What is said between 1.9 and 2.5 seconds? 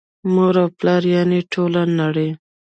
نړۍ